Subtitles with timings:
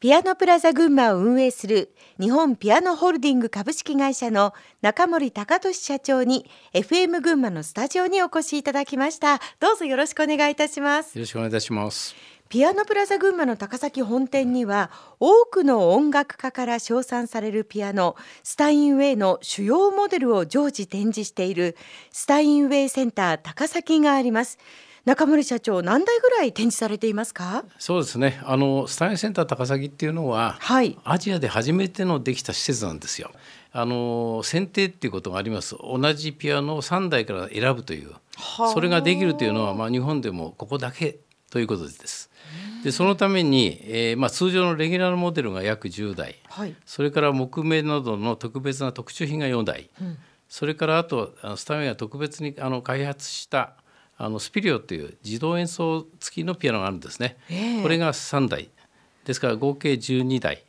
[0.00, 9.40] ピアノプラザ群馬を運営する日本ピアノホールディング株式会社の中森隆俊社長に FM 群馬のスタジオにお越しいただきました。
[9.58, 11.18] どうぞよろしくお願いいたします。
[11.18, 12.14] よろしくお願いいたします。
[12.48, 21.76] ピアノプラザ群馬の高崎本店には多くの音楽家から称賛されるピアノスタインウェイの主要モデルを常時展示している
[22.12, 24.58] スタインウェイセンター高崎があります
[25.08, 27.64] 中森社長何台ぐらい展示されていますか？
[27.78, 28.42] そうですね。
[28.44, 33.30] あのスタインセンター高崎っていうのは、はい、アジアで初めてのできた施設なんですよ。
[33.72, 35.76] あの選定っていうことがあります。
[35.80, 38.12] 同じピアノを3台から選ぶという
[38.74, 42.28] それができるというのは、まあ、日本でもここだけということです。
[42.84, 50.18] でそのために、えーまあ、通常のレギュラーモデルが約10台、はい、それから木目などの特別な特注品が4台、うん、
[50.50, 53.72] それからあとスタメンが特別にあの開発した
[54.18, 58.68] あのスピリオという自動演奏付きのピアノがあるんですね、えー、これが3台。
[59.24, 60.64] ですから合計12台。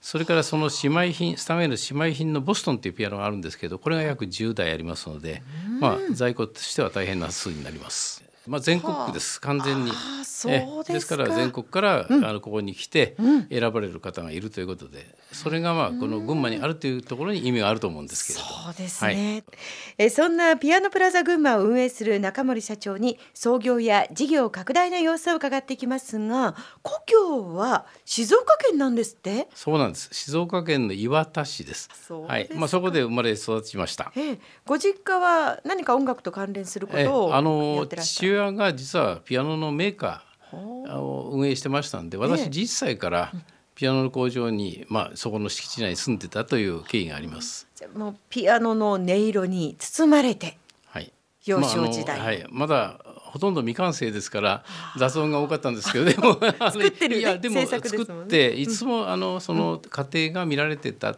[0.00, 5.42] それからその姉妹品スタメンの姉妹品のボストンというピアノがあるんですけどこれが約10台ありますので、
[5.80, 8.22] まあ、在庫としては大変な数になります。
[8.46, 9.92] まあ、全国区です、完全に。
[10.24, 10.48] そ
[10.80, 11.16] うですか。
[11.16, 13.16] ら全国から、うん、あのここに来て
[13.50, 18.44] 選ばれる方がいるということで、それがまあこの群馬にあるというところに意味があると思うんですけれど。
[18.44, 19.58] そうですね、はい、
[19.98, 29.48] えそんなピアノプラザ群馬を運営する中森社長に創業や事業拡大の様子を伺っていきますが故郷は静岡県なんですって？
[29.54, 30.10] そうなんです。
[30.12, 31.88] 静岡県の磐田市です。
[32.28, 32.50] はい。
[32.54, 43.32] まあ、そこで生まれ育ちました、えご実家は何か音楽と関連することをあの父親が実はピアノのメーカーを運営してましたんで私10歳から
[43.74, 47.66] ピアノの工場に、まあ、そこの敷地内に住んでたという経緯があります。
[47.74, 51.12] じゃもうピアノの音色に包まれて、はい、
[51.44, 53.00] 幼少時代、まあ、はい、まだ
[53.34, 54.64] ほとんど未完成ですから
[54.96, 56.38] 雑音が多かったんですけどでも
[56.70, 61.16] 作ってる、ね、いやでも作っていつもあのその過程が見られてた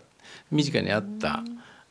[0.51, 1.45] 身近にあった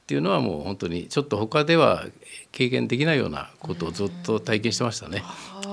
[0.05, 2.05] っていうのはもう本当にちょっと他では
[2.51, 5.23] 経験できないようなことをずっと体験してましたね。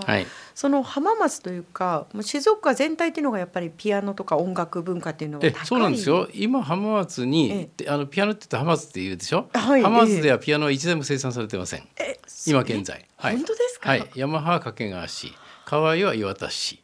[0.06, 0.26] はい。
[0.54, 6.28] その浜松というか静岡全体っていうのがやっぱりピアノとか音楽文化っていうのはそうなんですよ。
[6.32, 15.34] 今浜松に、えあのピアノって言ったら浜松って言うでしょ、はい、浜松ではピアノは一台も生産されてません、え今現在、はい、本当ですか、はい、山葉掛川市。
[15.66, 16.82] 河合は磐田市。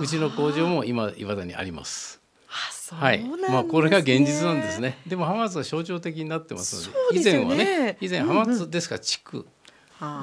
[0.00, 2.21] うちの工場も今岩田にあります
[2.92, 4.98] はい、まあこれが現実なんですね。
[5.06, 9.46] でも浜松は象徴的になってますので、以前はね、以前浜松ですから地区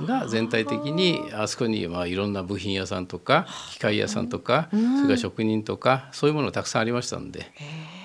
[0.05, 7.45] が全体的にあそこにまあいろんな部品屋さんとか機械屋さんとか、それから職人とかそういうものたくさんありましたんで、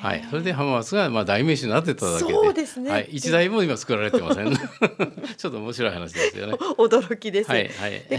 [0.00, 2.32] はい、それで浜松がまあ代名詞になってただけで。
[2.32, 4.54] そうですね、はい、一台も今作られてません。
[5.36, 6.52] ちょっと面白い話ですよね。
[6.78, 8.18] 驚きです、はいはい、で家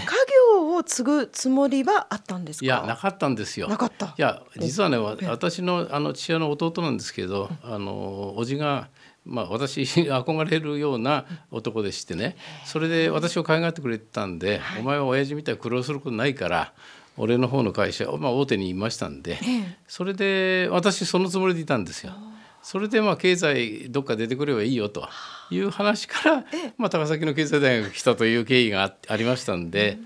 [0.59, 3.67] 業を継ぐつもりはあったんですいやなかったんですよ。
[3.67, 4.07] なかった。
[4.07, 8.89] いや実はね私のあの父親の弟なんですけどあの叔父が
[9.25, 16.73] まあ、私 憧れるような男でしてねそれで私を可愛がってくれてたんで「お前は親父みたいに苦労することないから
[17.17, 19.39] 俺の方の会社、まあ、大手にいましたんで
[19.87, 22.13] それで私そのつもりでいたんですよ。
[22.61, 25.07] それでまあ経済どっか出てくればいいよと
[25.51, 26.45] いう話から、
[26.79, 29.99] まあ、高崎の経済大学来たという経緯がありましたんで。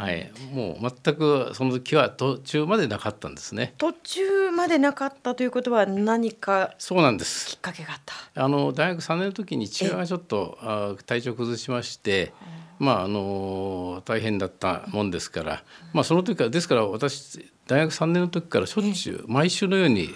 [0.00, 3.74] はい、もう全くその時は途中までなかったんですね。
[3.76, 8.44] 途中までなかったということは何かそうなんですきっかけがあった？
[8.44, 12.32] あの大学3年の時に父親がちょっとあ体調崩しまして、
[12.78, 15.62] まああの大変だったもんですから、
[15.92, 20.08] まあその時からですから私大学3年の時からしょっちゅう毎週のように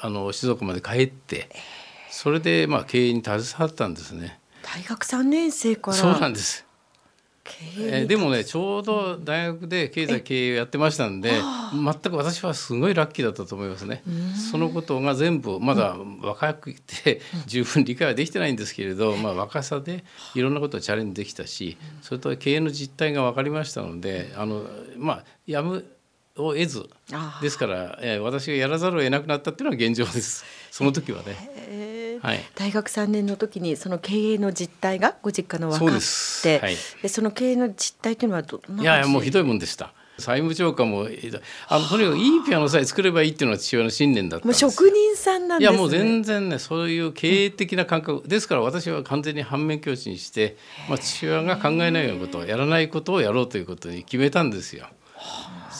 [0.00, 1.48] あの静岡まで帰って、
[2.10, 4.40] それでまあ経営に携わったんですね。
[4.62, 6.65] 大学3年生からそうなんです。
[7.78, 11.32] えー、でもねちょうど大学で経済経営をやってましたんで
[11.72, 14.02] 全く私はすごいラッキーだったと思いますね。
[14.50, 20.04] そのことが全部まだ若くて十分理解はできてないんですけれど、まあ、若さで
[20.34, 24.64] いろんなことをチャレンジできたしそれと経営の実態が分かりましたのであの
[24.96, 25.84] まあやむ
[26.36, 26.88] を得ず
[27.40, 30.44] ですから、えー、私がやらざるを得なくなったっていうのは現状です。
[30.70, 31.95] その時はね。
[32.22, 39.92] はい、大学3年の時にその経営の実態がご実家の分かってそ,、はい、でその経営の実態というのはどいやいやもうひどいもんでした。
[40.18, 41.08] 債務超過も
[41.68, 44.64] あのとにかくいいピアノさえ作ればいいっていうのが父親の信念だったんです。
[44.64, 50.56] もう職人さんなん、ね、いやもう全然ねそういう経営的な感覚、うん、ですから私は完全に反面教師にして、
[50.88, 54.86] まあ、父親が考えないようなことをやらないことをやろうということに決めたんですよ。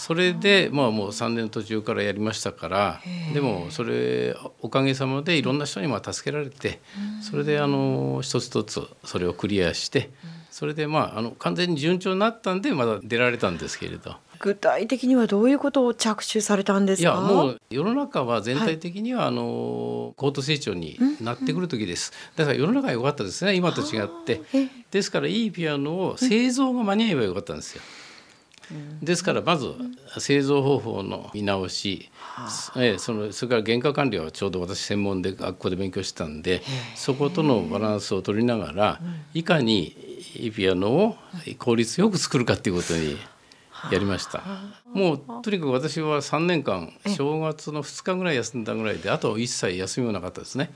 [0.06, 3.00] それでまあもう3年途中からやりましたから
[3.34, 6.80] でもそれおかげさまでいろんな人にまあ助けられて
[7.20, 10.10] それであの一つ一つそれをクリアして
[10.52, 14.14] それでまああの完全に順調になったんでまだ出られたんですけれど。
[14.38, 17.08] 具体的にはどういうことを着手されたんですか？
[17.08, 24.42] いやもう世の中は全体的には、はい、あの高度成長になってくる時です、だから世の中は良かったですね今と違って。
[24.90, 27.82] ですからいいピアノを製造が間に合えばよかったんですよ。
[29.02, 29.72] ですからまず
[30.18, 32.10] 製造方法の見直し、
[32.76, 36.62] えそのそれから原価管理はちょうど私専門で学校で勉強してたんで
[36.94, 39.00] そことのバランスを取りながら
[39.34, 39.96] いかに
[40.36, 41.16] いいピアノを
[41.58, 43.16] 効率よく作るかっていうことに
[43.92, 44.42] やりました。
[44.92, 50.70] もうとにかく私は3年間正月の2日ぐらい休んだぐらいであと一切休みもなかったですね。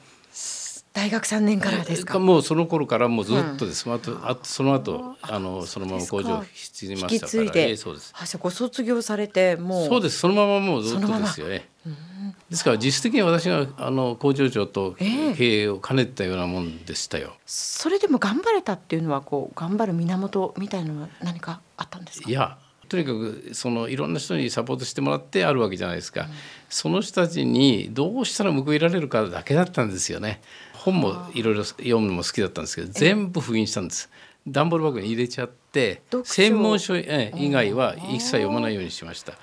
[0.93, 2.19] 大学3年からですか？
[2.19, 8.13] もうその頃からもうずっとです、うん、あとあその後あのそのまま工場を引き継ぎましたから、えー、そうです。
[8.17, 9.89] あそこ卒業されてもう。
[9.89, 10.19] そうです。
[10.19, 11.49] そのままもうずっとですよ。
[11.49, 22.29] ね、うん、ですから実質的に私があの工場長と経営を兼ねてたようなもんでしたよ、えー、それでも頑張れたっていうのはこう頑張る源みたいなのは何かあったんですか？
[22.29, 22.59] いや
[22.89, 26.29] とにかくそのいろんな人にサポートしてもらってあるわけじゃないですか、うん、
[26.69, 30.43] その人たちにどうしたら報いられるかだけだったんですよね
[30.81, 34.09] 本もいろいろ読むのも好きだったんですけど全部封印したんです
[34.47, 37.05] 段ボール箱に入れちゃって専門書以
[37.51, 39.35] 外は一切読まないようにしました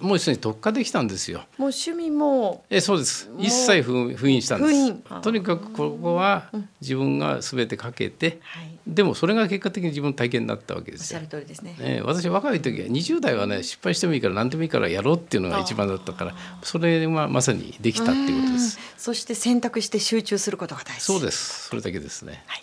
[0.00, 6.50] もうすでに特化できたんですよもう趣味もえそうです一切封印したんですとにかくここは
[6.80, 8.40] 自分が全てかけて、
[8.86, 11.20] でもそれが結果的に自分の体験になったわけですよ。
[11.20, 11.76] おっしゃる通りですね。
[11.80, 18.78] えー、私若い時は20代はね失敗してもいいから何でもいいからやろうっていうのが一番だったからそれはまさにできたっていうことです。
[18.96, 21.04] そして選択して集中することが大事。
[21.04, 21.68] そうです。
[21.68, 22.42] それだけですね。
[22.46, 22.62] はい。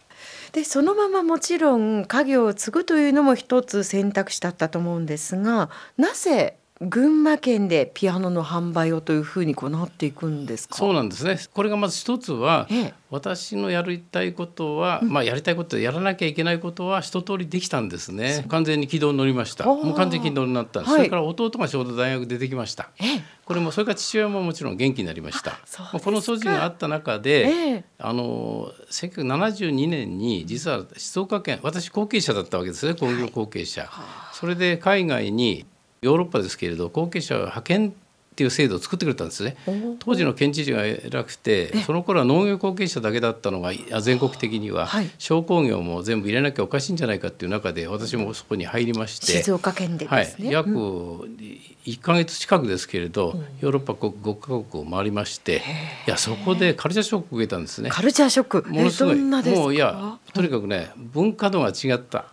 [0.52, 10.76] でそのままもちろん家業を継ぐというのも一つ選択肢だったと思うんですがなぜ群馬県でピアノの販売をというふうにこうなっていくんですか？
[10.76, 11.38] そうなんですね。
[11.54, 18.46] これがまず一つは、ええ、私のやりたいことは、うん、まあやりたいことやらなきゃいけないことは一通りできたんですね。
[18.48, 19.66] 完全に軌道に乗りました。
[19.66, 25.60] もう完全に軌道になった、はい、それから弟がちょうど大学出てきました、え、これもそれから父親ももちろん元気になりました。
[26.00, 32.94] この素地があった中で、あの1972年に実は静岡県私後継者だったわけですね。
[32.94, 33.88] 工業後継者、は
[34.32, 35.66] い、それで海外に
[36.02, 37.92] ヨーロッパですけれど後継者派遣っ
[38.40, 39.58] ていう制度を作ってくれたんですね。
[40.00, 44.88] 当時の県知事が偉くてその頃は農業後継者だけだったのが全国的には
[45.18, 55.62] 商工業も全部入れなきゃおかしいんじゃないかっていう中で私もそこに入りまして静岡県で、ね、はい、約1か月近くですけれど、ヨーロッパ5か国を回りまして
[56.08, 57.90] いやそこでカルチャーショックを受けたんですね。
[57.90, 58.70] カルチャーショック。
[58.70, 59.16] ものすごい。
[59.18, 62.28] もういやとにかくね文化度が違った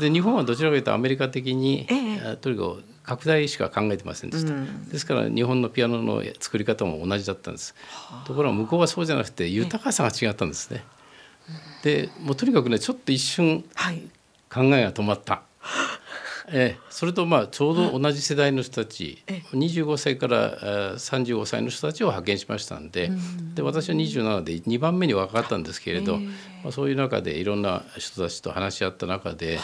[0.00, 7.74] で日本はどちらかというとアメリカ的に、ええ、とにかく拡大しか考えてませんでした、うん、ですから日本のピアノの作り方も同じだったんです。
[8.24, 10.84] ところが向こうはそうじゃなくて豊かさが違ったんですね。
[11.82, 13.62] でもうとにかくねちょっと一瞬
[14.48, 15.42] 考えが止まった、
[16.52, 23.10] ええ、それとまあちょうど同じ世代の人たち、25歳から35歳の人たちを派遣しましたんで,、
[23.54, 29.58] で私は27で2番目に若かったんですけれど、まあ、そういう中でいろんな人たちと話し合った中で、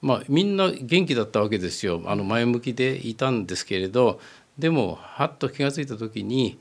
[0.00, 2.02] まあ、みんな元気だったわけですよ。
[2.06, 4.20] あの前向きでいたんですけれど
[4.58, 6.58] でもはっと気が付いた時に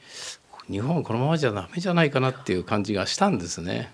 [0.70, 3.92] 日本はこのままじゃダメじゃないかなっていう感じがしたんですね。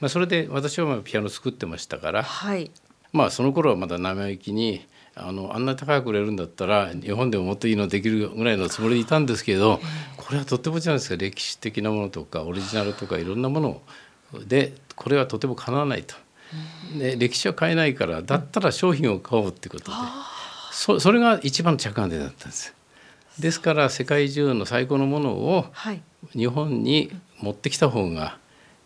[0.00, 2.70] まあ、それで私はまあピアノ作ってましたから、はい、
[3.12, 9.80] まあその頃はまだ生意気にあのあんなに高く売れるんだったら日本でももっといいのできるぐらいのつもりでいたんですけど
[10.16, 13.82] これはとってもじゃないですか歴史的なものとかオリジナルとかいろんなもの
[14.46, 16.14] でこれはとてもかなわないと。
[16.98, 19.96] で歴史は変えないからだったら商品を買おうってことで
[20.70, 22.74] そそれが一番の着眼点だったんです。
[23.38, 25.66] ですから世界中の最高のものを
[26.32, 28.38] 日本に持ってきた方が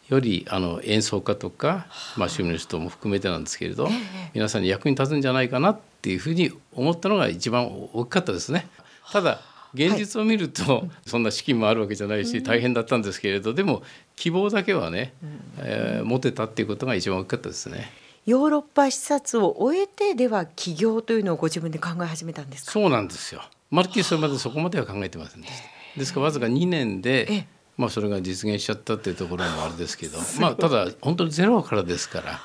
[0.09, 1.87] よりあの演奏家とか、
[2.17, 3.89] まあ、趣味の人も含めてなんですけれど、
[4.35, 8.69] 皆さんに役に立つんじゃないかなっていうふうに思ったのが一番大きかったですね。
[9.11, 9.41] ただ
[9.75, 13.83] 現実を見ると、そんな資金もあるわけじゃないし大変だったんですけれどでも
[14.17, 15.13] 希望だけはね、
[15.59, 17.91] えー、持てたっていうことが一番大きかったですね。
[18.25, 23.43] ヨーロッパ視察を終えてでは起業というのをご自分で考え始めたんですそうなんですよ。
[23.71, 25.99] まるっきりそれまでそこまでは考えてませんでした。
[25.99, 32.41] ですからわずか2年でまあ、それが実現しちゃったっていうところもあれですけど、まあ、ただ本当にゼロからですから。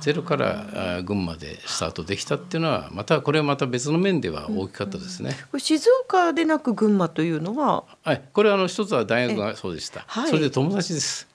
[0.00, 5.36] ゼロから群馬でスタートできたっていうのはまたこれはまた別の面では大きかったですね。
[5.52, 10.04] うん、静岡でなく群馬というのは、はい、これはあの一つは大学がそうでした。
[10.06, 11.28] はい、それで友達です。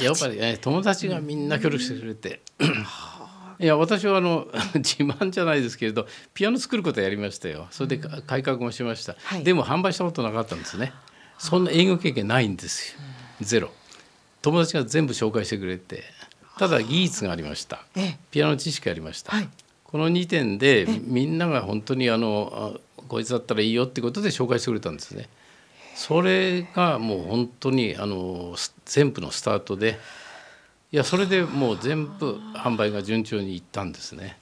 [0.00, 2.40] やっぱり、ね、友達がみんな協力してくれて。
[3.60, 7.66] いや私はあの 自慢じゃないですけれどピアノ作ることやりましたよ。
[7.72, 10.92] それで改革もしました、はい、でも販売したことなかったんですね
[11.38, 13.00] そんな営業経験ないんですよ。
[13.40, 13.70] ゼロ。
[14.42, 16.04] 友達が全部紹介してくれて
[16.58, 17.84] ただ技術がありました、
[18.30, 19.48] ピアノ知識がありました、はい、
[19.84, 25.28] この2点でみんなが本当にあのこいつだったらいいよってことで紹介してくれたんですね。
[25.94, 28.54] それがもう本当にあの
[28.84, 29.98] 全部のスタートで
[30.92, 34.38] いやそれでもう全部販売が順調にいったんですね。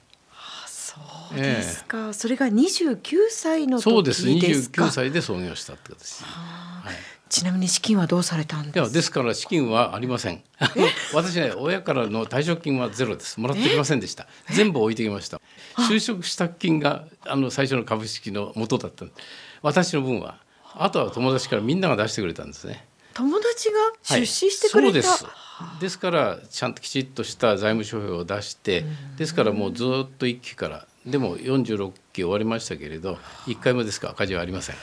[1.29, 2.99] そうですか、ええ、それが29
[3.29, 4.25] 歳のそうです。
[4.25, 6.95] 29歳で創業したって形、はい、
[7.29, 8.93] ちなみに資金はどうされたんです？
[8.93, 10.41] ですから資金はありません。
[11.13, 13.39] 私ね親からの退職金はゼロです。
[13.39, 14.27] もらってきませんでした。
[14.51, 15.41] 全部置いてきました。
[15.89, 19.05] 就職した金があの最初の株式の元だった
[19.61, 20.37] 私の分は。
[20.73, 20.89] あ。
[20.89, 22.87] とは友達からみんなが出してくれたんですね。
[23.13, 25.25] 友達が出資してくれた、はい、です
[25.99, 28.85] からちゃんときちっとした財務諸表を出して
[29.17, 29.87] ですからもうずっ
[30.17, 34.75] と1期からでも46期終わりましたけれど1回目ですか赤字はありません。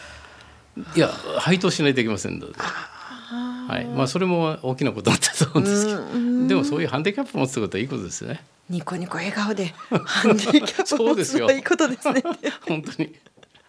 [0.97, 2.55] いや配当しないといけませんので。
[2.59, 3.87] はい。
[3.87, 6.49] まあ、それも大きなことだったと思うんですけど。
[6.49, 8.45] でもそういうハンディキャップ持つことはいいことですね。
[8.69, 12.23] ニコニコ笑顔でハンディキャップ持つ のはいいことですね。
[12.67, 13.15] 本当に。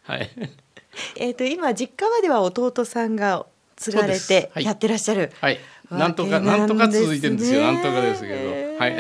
[0.04, 0.30] はい。
[1.16, 3.46] えっと今実家までは弟さんが
[3.76, 5.32] 継がれてやってらっしゃる。
[5.42, 7.62] はい、はい、なんとかなんとか続いてるんですよ。
[7.62, 8.36] なんとかですけど。
[8.80, 8.96] はい。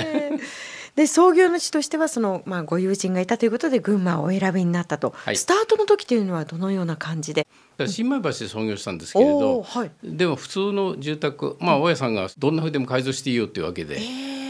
[0.95, 7.45] で創業主としてはその、まあ、ご友人がいたということで群馬をお選びになったと、はい、スタートの時というのはどのような感じで？
[7.85, 13.99] 新米橋で創業したんですけれど、はい、でも普通の住宅まあ大家さんがどんなふうでも改造していいよっていうわけで。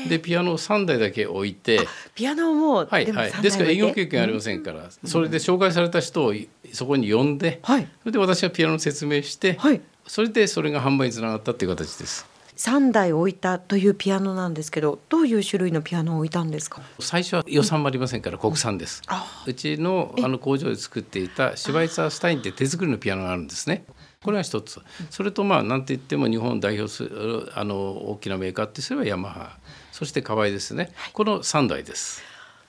[0.08, 1.80] でピアノ3台だけ置いて。
[2.14, 3.32] ピアノもはいはい。
[3.42, 6.34] ですから営業経験ありませんから、それで紹介された人を
[6.74, 12.26] そこに呼んで、はい、それで私はピアノの説明して、はい、それでそれが販売につながったっていう形です。
[12.58, 16.82] 3台置いたというピアノなんですけどどういう種類のピアノを置いたんですか？
[17.00, 19.02] 最初は予算もありませんから国産です、
[19.46, 23.84] うちのあの工場で作っていたシュバイツァースタインって手作りのピアノがあるんですね。
[24.24, 24.80] これが一つ。
[25.10, 27.76] それとまあ何て言っても日本を代表するあの
[28.10, 29.58] 大きなメーカーってすればヤマハ。
[29.92, 32.24] そして河合ですね、この3台です。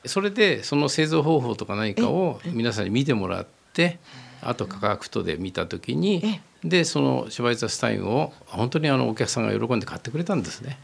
[0.05, 3.99] それでその製造方法とか何かを皆さんに見てもらって
[4.43, 10.79] あと価格とで見た時にでそのシュバイツァスタインを本当にあのお客さんが喜んで買ってくれたんですね。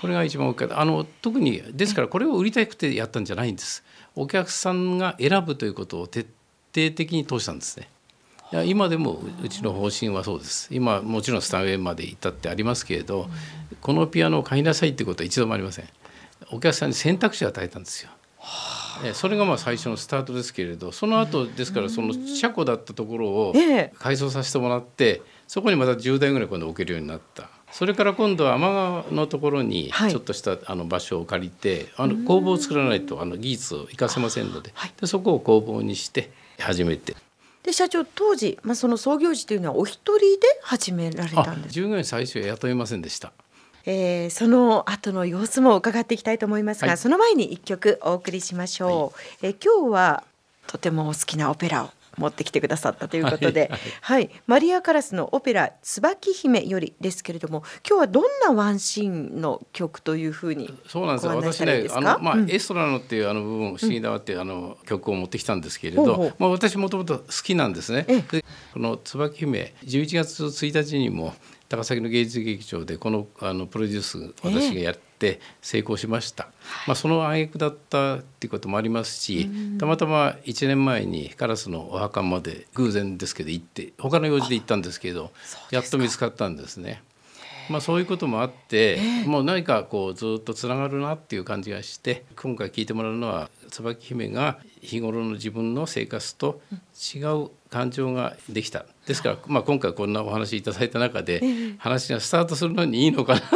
[0.00, 3.82] これが一番大きかったあの特にですからこれを売りたくてやったんじゃないんです。
[4.14, 6.20] お客さんが選ぶということを徹
[6.74, 7.88] 底的に通したんですね。
[8.52, 13.28] いや今でもうちの方針はそうです今もちろんスタンウェイまで行ったってありますけれど
[13.80, 15.88] このピアノを買いなさいってことは一度もありません
[16.52, 18.10] お客さんに選択肢を与えたんですよ
[19.14, 23.54] それがまあ最初のスタートですけれどその後ですからその車庫だったところを
[23.98, 27.48] 改装させてもらってそこにまた10台ぐらい今度置けるようになった。
[27.72, 37.16] それから今度は天川のところにちょっとしたあの場所を借りて、あの工房を作らないとあの技術を生かせませんのででそこを工房にして始めて。
[37.62, 43.32] で社長当時、まあ、その創業時というのはお一人で始められたんです従業員最初は雇いませんでした
[43.86, 49.12] えー、その後の様子も伺っていきたいと思いますが、はい、その前に一曲お送りしましょう、はい、
[49.42, 50.24] えー、今日は
[50.66, 61.36] とてもお好きなオペラを持ってきてくださったということで、はい、はい、マリア・カラスのオペラ椿姫よりですけれども、今日はどんなワンシーンの曲というふうにそうなんですよ。
[61.36, 68.04] 私ね、あのまあ、うん、エストラノっていうあの部分不思議だわっていうあの曲を持ってきたんですけれど、うん、まあ私もともと好きなんですね。
[68.04, 71.34] でこの椿姫11月1日にも
[71.68, 85.32] 高崎の芸術劇場でこのあのプロデュース私がやって成功しました、えー、まあ、その挙句だったっていうこともありますし、たまたま1年前にカラスのお墓まで偶然ですけど行って他の用事で行ったんですけど
[85.70, 87.02] やっと見つかったんですね。
[87.68, 96.60] まあ、そういうこともあって、えー、もう何かこうずっとつながるなっていう感じがして今回聞いてもらうのは椿姫が日頃の自分の生活と
[97.14, 101.40] 違う感情ができたですから、まあ、今回こんなお話いただいた中で
[101.78, 103.46] 話がスタートするのにいいのかなって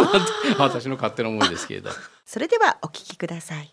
[0.59, 1.90] 私の勝手な思いですけれど。
[2.25, 3.69] それではお聞きください。